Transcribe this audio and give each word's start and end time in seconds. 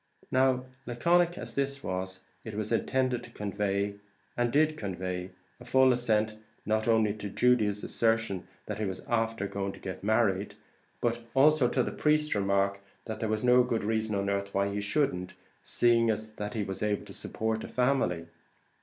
Now, 0.31 0.63
laconic 0.87 1.37
as 1.37 1.53
this 1.53 1.83
was, 1.83 2.21
it 2.43 2.55
was 2.55 2.71
intended 2.71 3.21
to 3.23 3.29
convey, 3.29 3.97
and 4.35 4.51
did 4.51 4.75
convey, 4.75 5.29
a 5.59 5.63
full 5.65 5.93
assent 5.93 6.37
not 6.65 6.87
only 6.87 7.13
to 7.13 7.29
Judy's 7.29 7.83
assertion 7.83 8.47
that 8.65 8.79
he 8.79 8.85
was 8.85 9.03
"afther 9.07 9.45
going 9.45 9.73
to 9.73 9.79
get 9.79 10.03
married," 10.03 10.55
but 11.01 11.21
also 11.35 11.67
to 11.69 11.83
the 11.83 11.91
priest's 11.91 12.33
remark, 12.33 12.79
that 13.05 13.19
there 13.19 13.29
was 13.29 13.43
no 13.43 13.61
good 13.61 13.83
reason 13.83 14.15
on 14.15 14.27
earth 14.27 14.51
why 14.55 14.69
he 14.73 14.81
shouldn't, 14.81 15.35
seeing 15.61 16.07
that 16.07 16.55
he 16.55 16.63
was 16.63 16.81
able 16.81 17.05
to 17.05 17.13
support 17.13 17.63
a 17.63 17.67
family. 17.67 18.25